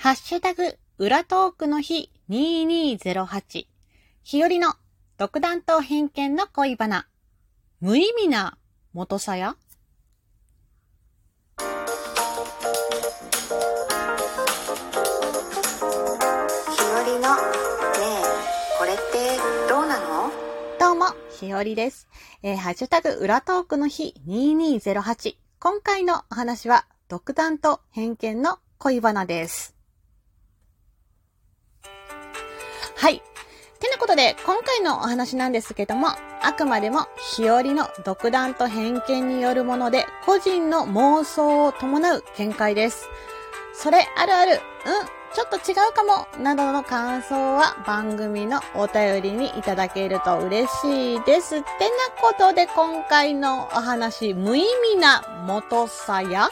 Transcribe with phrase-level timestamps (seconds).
[0.00, 3.66] ハッシュタグ、裏トークの日2208。
[4.22, 4.74] 日和の
[5.16, 7.08] 独断と偏見の恋バナ。
[7.80, 8.56] 無意味な
[8.92, 9.56] 元さや？
[11.58, 11.64] 日
[16.94, 17.42] 和のね
[18.14, 19.36] えこれって
[19.68, 20.30] どうなの？
[20.78, 22.06] どうも、ひよりです。
[22.44, 25.34] えーハッシュタグ、裏トークの日2208。
[25.58, 29.74] 今回のお話は、独断と偏見の恋バナです。
[32.98, 33.22] はい。
[33.78, 36.08] てなことで、今回のお話なんですけども、
[36.42, 43.08] あくまでも日和の独断と偏見によるもので、個人の妄想を伴う見解です。
[43.72, 44.58] それあるある、うん、
[45.32, 51.58] ちょっと違うかも、などの感想は番組のお便りにいただけると嬉しいです。
[51.58, 51.66] ってな
[52.20, 56.50] ことで今回のお話、無意味な元さや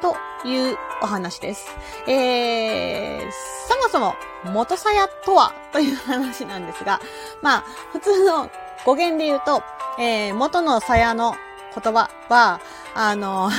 [0.00, 1.66] というお話です。
[2.06, 3.30] えー、
[3.68, 4.14] そもそも
[4.44, 7.00] 元さやとはという話なんですが、
[7.42, 8.50] まあ、普通の
[8.84, 9.62] 語源で言うと、
[9.98, 11.34] えー、元のさやの
[11.74, 12.60] 言葉は、
[12.94, 13.50] あの、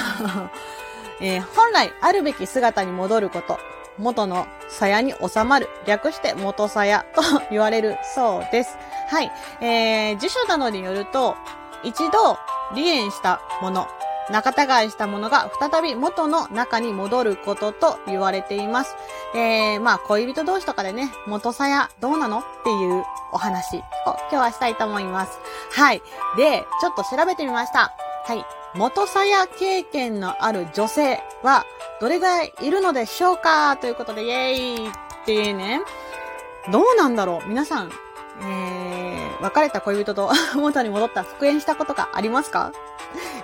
[1.22, 3.60] えー本来あるべき姿に戻ること、
[3.98, 8.78] 元の鞘に収まる、略して元鞘と言われるそうです。
[9.10, 9.32] はい。
[9.62, 11.36] えー、辞書などによると、
[11.84, 12.38] 一度
[12.72, 13.88] 離縁したもの、
[14.30, 18.96] 仲違いしたものが再び元の中に戻ることと言われています。
[19.34, 23.80] えー、まあ、恋人同士とかでね、元鞘どうなのっていうお話を
[24.30, 25.40] 今日はしたいと思います。
[25.72, 26.02] はい。
[26.38, 27.94] で、ちょっと調べてみました。
[28.26, 28.46] はい。
[28.76, 31.66] 元鞘経験のある女性は
[32.02, 33.78] どれぐらいいるのでしょうか？
[33.78, 34.92] ということで、イェーイっ
[35.26, 35.82] てね、
[36.72, 37.48] どうなんだろう？
[37.48, 37.92] 皆さん、
[38.42, 42.72] えー、別れた恋人と 元に戻った復縁したことがありますか？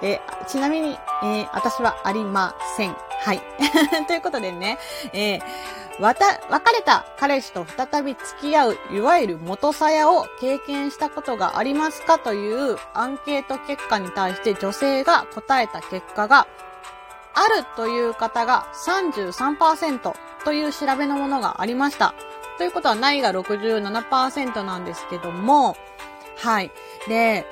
[0.01, 2.95] えーちなみに、えー私はありません。
[3.23, 3.41] はい。
[4.07, 4.77] ということでね、
[5.13, 5.41] えー
[5.99, 16.47] わた、別れた彼氏と再び付き合う、いわゆる元鞘を経験したことがありますかというアンケート結果に対して女性が答えた結果が、
[17.35, 20.13] あるという方が33%
[20.43, 22.15] という調べのものがありました。
[22.57, 25.75] ということはないが67%なんですけども、
[26.37, 26.71] はい。
[27.07, 27.45] で、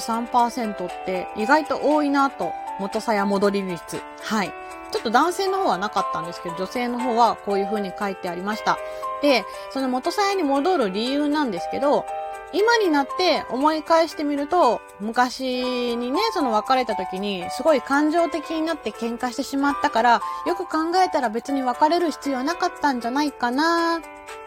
[0.00, 4.00] 33%って意外と多いなと、元さや戻り率。
[4.22, 4.52] はい。
[4.90, 8.78] ちょっと男性の方はなかったんですけど、女性の方はこういう風に書いてありました。
[9.22, 12.06] で、その元さやに戻る理由なんですけど、
[12.52, 24.00] 今になって思い返してみると、昔にね、その別れた時に、すごい感情的になって喧嘩してしまったから、よく考えたら別に別れる必要なかったんじゃないかな、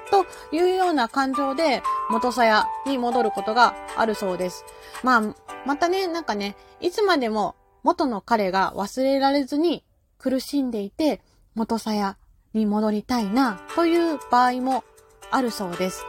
[0.10, 4.66] というような感情で、元鞘に戻ることがあるそうです。
[5.04, 5.22] まあ、
[5.66, 9.84] またね、なんかね、いつまでも元の彼が忘れられずに
[10.18, 11.22] 苦しんでいて、
[11.56, 12.18] 元鞘
[12.54, 14.84] に戻りたいな、という場合も
[15.30, 16.04] あるそうです。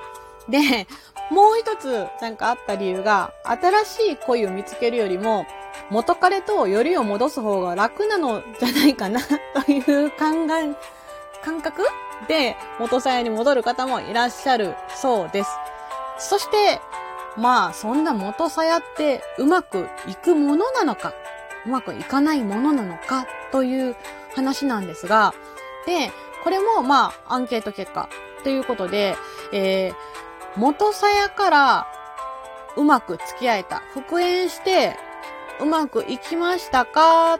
[0.48, 0.88] で、
[1.32, 5.47] もう一つなんかあった理由が、新しい恋を見つけるよりも、
[5.88, 9.19] 元彼とよりを戻す方が楽なのじゃないかな、
[9.65, 10.26] という考
[10.60, 10.76] え、
[11.42, 11.84] 感覚
[12.28, 15.50] で元鞘に戻る方もいらっしゃるそうです。
[16.19, 16.81] そして、
[17.38, 21.15] まあ、そんな元鞘ってうまくいくものなのか、
[21.65, 23.97] うまくいかないものなのか、という
[24.37, 25.32] 話なんですが、
[25.87, 26.12] で、
[26.44, 28.10] これもまあ、アンケート結果
[28.44, 29.16] ということで、
[29.53, 29.94] えー、
[30.56, 31.86] 元鞘から
[32.76, 34.96] うまく付き合えた、復縁して
[35.60, 37.38] うまくいきましたか？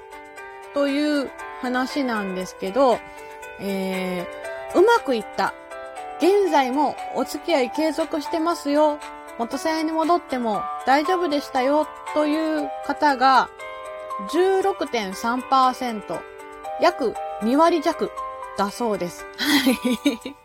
[0.75, 1.31] という
[1.61, 2.99] 話なんですけど、
[3.61, 5.55] えー、うまくいった。
[6.19, 8.99] 現在もお付き合い継続してますよ。
[9.39, 11.89] 元鞘に戻っても大丈夫でしたよ。
[12.15, 13.49] という方が
[14.31, 16.21] 16.3%。
[16.81, 18.11] 約2割弱
[18.57, 19.25] だそうです。
[19.39, 20.42] はい。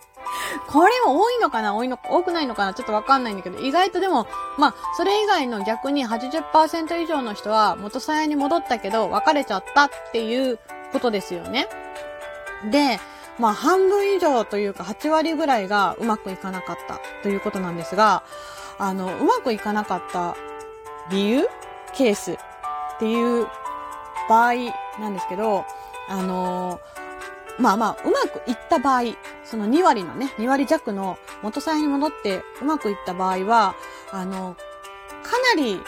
[0.67, 1.75] これも多いのかな？
[1.75, 2.73] 多いの、多くないのかな？
[2.73, 10.59] ちょっとわかんないんだけど、意外とでも、まあ、それ以外の逆に80%以上の人は元鞘に戻ったけど別れちゃったっていう
[10.91, 11.67] ことですよね。
[12.71, 12.99] で、
[13.39, 18.23] まあ、半分以上というか8割ぐらいがうまくいかなかったということなんですが、
[18.79, 20.35] あの、うまくいかなかった
[21.11, 21.47] 理由？
[21.93, 22.37] ケースっ
[22.99, 23.47] ていう
[24.29, 24.53] 場合
[24.99, 25.65] なんですけど、
[26.09, 26.79] あの
[27.59, 33.75] まあまあ、うまくいった場合、その2割のね、2割弱の元鞘に戻ってうまくいった場合は、
[34.11, 34.55] あの、
[35.23, 35.81] かなり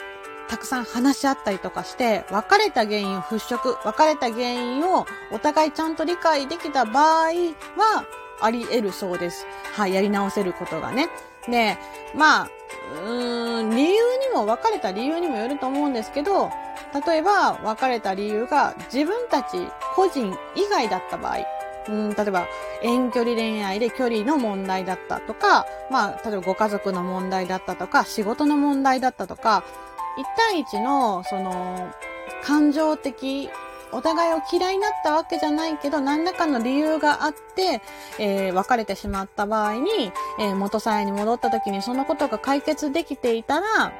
[0.48, 7.26] たくさん話し合ったりとかして、別れた原因を払拭、別れた原因をお互いちゃんと理解できた場合
[7.76, 8.04] は、
[8.42, 9.46] あり得るそうです。
[9.74, 11.08] はい、やり直せることがね。
[11.48, 11.78] で、
[12.16, 12.48] まあ、
[13.04, 16.50] うーん、理由にも、別れた理由にもよると思うんですけど、
[17.06, 21.38] 例えば、別れた理由が自分たち個人以外だった場合、
[21.88, 22.46] うん、例えば
[22.82, 29.64] 遠距離恋愛で距離の問題だったとか、まあ、例えばご家族の問題だったとか、仕事の問題だったとか、
[30.18, 31.90] 一対一の、その、
[32.42, 33.50] 感情的、
[33.92, 37.82] お互いを嫌いになったわけじゃないけど、何らかの理由があって、
[38.18, 43.92] えー別れてしまった場合に、えー元さやに戻った時にそのことが解決できていたら、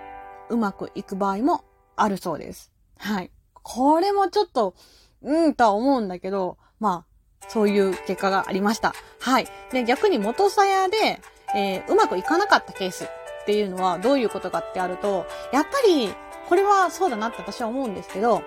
[0.48, 1.64] うまくいく場合も
[1.96, 2.70] あるそうです。
[2.98, 3.30] はい。
[3.62, 4.74] これもちょっと、
[5.22, 7.09] うんとは思うんだけど、まあ、
[7.48, 8.94] そういう結果がありました。
[9.20, 9.48] はい。
[9.72, 11.20] で、逆に元さやで、
[11.54, 13.08] えーうまくいかなかったケースっ
[13.46, 16.14] ていうのはどういうことかってあると、やっぱり、
[16.48, 18.42] これはそうだなって私は思うんですけど、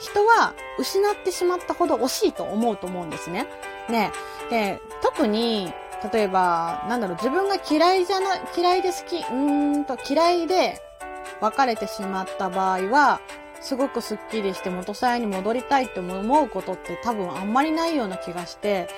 [0.00, 3.46] 人は失ってしまったほど惜しいと思うと思うんですね。
[3.88, 4.12] ね。
[4.50, 5.72] で、特に、
[6.12, 10.82] 例えば、なんだろう、自分が嫌いじゃな、嫌いで好き、うーんと嫌いで
[11.40, 13.20] 別れてしまった場合は、
[13.66, 18.88] すごくスッキリして元さやに戻りたいって思うことって多分あんまりないような気がして、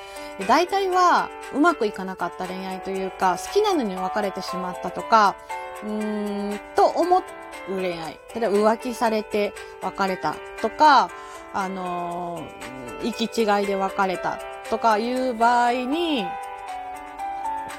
[0.46, 5.36] 大体はうまくいかなかった恋愛というか、好きなのに別れてしまったとか、
[5.82, 7.22] うーん、と思う
[7.68, 8.20] 恋愛。
[8.34, 11.08] 例えば浮気されて別れたとか、
[11.54, 14.38] あのー、行き違いで別れた
[14.68, 16.26] とかいう場合に、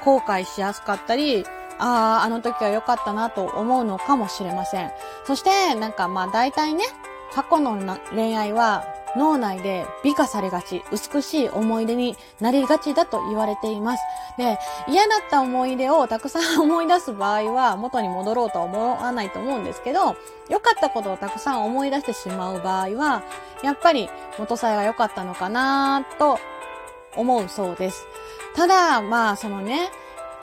[0.04, 1.46] 後悔しやすかったり、
[1.80, 4.90] ああ、あの時は良かったなと思うのかもしれません。
[5.24, 6.84] そして、なんかまあ大体ね、
[7.34, 7.78] 過去の
[8.14, 8.84] 恋愛は
[9.16, 14.02] 脳内で美化されがち、美しい思い出になりがちだと言われています。
[14.36, 20.16] で、嫌だった思い出をたくさん思い出す場合は元に戻ろうとは思わないと思うんですけど、
[20.48, 23.22] 良かったことをたくさん思い出してしまう場合は、
[23.62, 26.38] やっぱり元さえが良かったのかなと
[27.16, 28.06] 思うそうです。
[28.54, 29.90] ただ、まあそのね、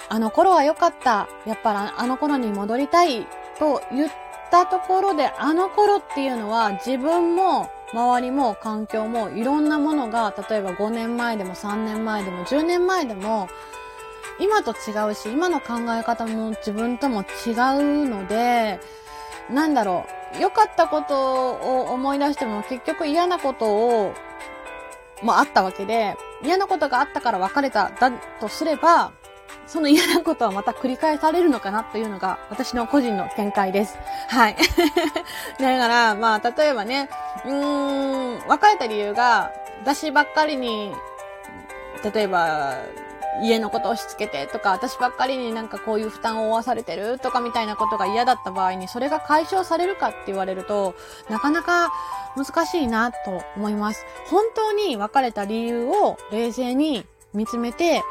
[0.09, 1.27] あの頃は良かった。
[1.45, 3.27] やっぱりあの頃に戻りたい
[3.59, 4.11] と言っ
[4.51, 13.47] たところで、あの頃っていうのは自分も周りも環境もいろんなものが、例えば5年前でも3年前でも10年前でも、
[14.39, 18.79] 今と違うし、今の考え方も自分とも違うので、
[19.49, 20.05] なんだろ
[20.38, 24.13] う、良かったことを思い出しても結局嫌なことを、
[25.23, 29.11] もあったわけで、嫌なことがあったから別れた、だとすれば、
[29.65, 33.97] その嫌なことはまた繰り返されるのかなというのが私の個人の見解です。
[34.29, 34.55] はい。
[35.59, 37.09] だから、まあ、例えばね、
[37.45, 39.51] うーん、別れた理由が、
[39.81, 40.95] 私ばっかりに、
[42.13, 42.75] 例えば、
[43.41, 50.95] 家のことを押し付けてとか、私ばっかりになんかこういう負担を負わされてるとかみたいなことが嫌だった場合に、それが解消されるかって言われると、
[51.29, 51.91] なかなか
[52.35, 54.05] 難しいなと思います。
[54.29, 58.01] 本当に別れた理由を冷静に見つめて、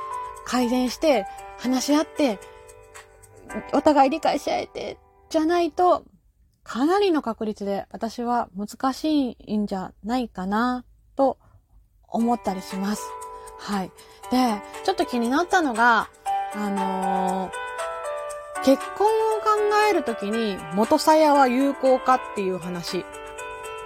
[0.46, 1.26] 改善して、
[1.58, 2.38] 話し合って、
[3.72, 4.98] お互い理解し合えて、
[5.28, 6.04] じゃないと、
[6.62, 10.84] かなりの確率で私は難しいんじゃないかな、
[11.16, 11.38] と
[12.08, 13.02] 思ったりします。
[13.58, 13.90] はい。
[14.30, 16.08] で、ちょっと気になったのが、
[16.54, 17.66] あのー
[18.64, 19.46] 結婚を考
[19.88, 23.04] えるときに元さやは有効かっていう話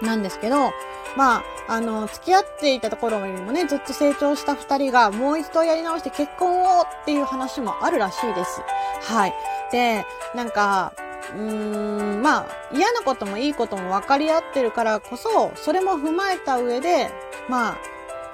[0.01, 0.71] なんですけど、
[1.15, 8.61] まあ、あの、付き合っていたところよりもね、ずっと成長した二人がもう一度やり直して結婚をっていう話もあるらしいです。
[9.01, 9.33] はい。
[9.71, 10.05] で、
[10.35, 10.93] なんか、
[11.33, 17.09] うーん、まあ、嫌なこともいいことも分かり合ってるからこそ、それも踏まえた上で、
[17.49, 17.77] まあ、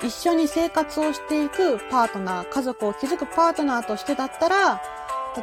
[0.03, 4.81] 一緒に生活をしていくパートナー、家族を築くパートナーとしてだったら、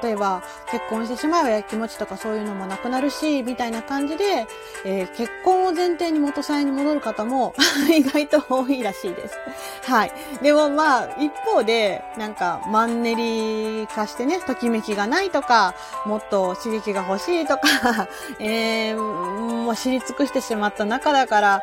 [0.03, 4.47] 例えば結婚してしまえばやきもちとかそういうのもなくなるし、みたいな感じで、
[4.85, 7.55] えー結婚を前提に元さえに戻る方も
[7.89, 9.39] 意外と多いらしいです。
[9.85, 10.13] はい。
[10.43, 15.75] でもまあ、一方で、なんか、マンネリ化してね、ときめきがないとか、
[16.05, 18.09] もっと刺激が欲しいとか、
[18.41, 21.63] えー、もう知り尽くしてしまった中だから、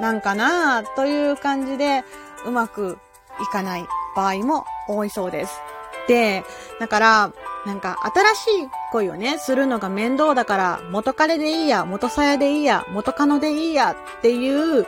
[0.00, 2.04] なんかなという感じで、
[2.44, 2.98] うまく
[3.40, 5.60] いかない場合も多いそうです。
[6.08, 6.44] で、
[6.80, 7.32] だから、
[7.66, 14.86] なんか新しい恋をね、するのが面倒だから、元彼でいいや、元さやでいいや、元カノでいいやっていう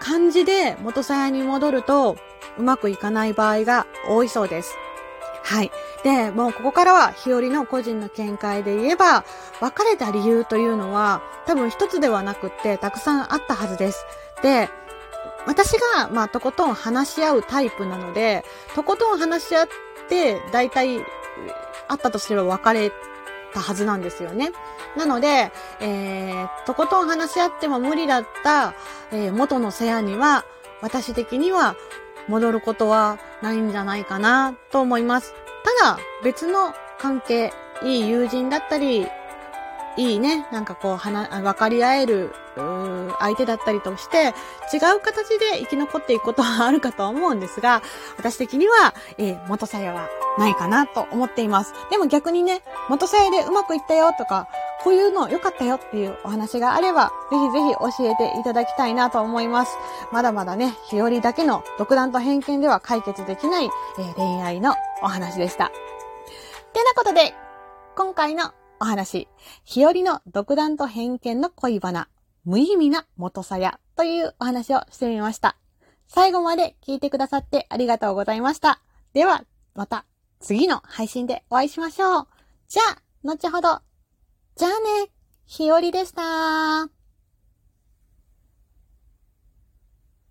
[0.00, 2.16] 感じで元さやに戻ると、
[2.58, 4.76] うまくいかない場合が多いそうです。
[5.44, 5.72] はい。
[6.04, 9.24] で、もうここからは日和の個人の見解で言えば、
[9.60, 14.04] 別れた理由というのは多分一つではなくってたくさんあったはずです。
[14.42, 14.68] で、
[15.46, 18.44] 私が、まあ、とことん話し合うタイプなので、
[18.74, 19.68] とことん話し合っ
[20.08, 21.04] て、だいたい、
[21.88, 22.92] あったとすれば別れ
[23.52, 24.52] たはずなんですよね。
[24.96, 28.74] なので、えー、とことん話し合っても無理だった、
[29.10, 30.44] えー元の世話には、
[30.80, 31.76] 私的には
[32.28, 35.34] 戻ることはないんじゃないかなと思います。
[35.80, 39.06] ただ、別の関係、いい友人だったり、
[39.96, 44.34] いいね、なんかこう、話、あ分かり合える相手だったりとして、
[44.72, 47.82] 違う形で生き残っていくことはあるかと思うんですが、
[48.18, 51.74] 私的には、えー元さやはないかなと思っています。
[51.90, 54.48] でも逆にね、元さやでうまくいったよとか、
[54.82, 59.76] こういうの良かったよっていうお話があれば、ぜひぜひ教えていただきたいなと思います。
[60.10, 65.70] まだまだね、日和だけの独断と偏見では解決できない、えー恋愛のお話でした。
[66.72, 67.34] てなことで、
[67.96, 69.28] 今回のお話、
[69.64, 72.08] 日和の独断と偏見の恋バナ、
[72.44, 75.56] 無意味な元さやというお話をしてみました。
[76.08, 78.80] 最後まで聞いてくださってありがとうございました。
[79.12, 79.44] では、
[79.74, 80.04] また
[80.40, 82.26] 次の配信でお会いしましょう。
[82.68, 83.80] じゃあ、後ほど。
[84.56, 85.10] じゃあね、
[85.46, 87.01] ひよりでした。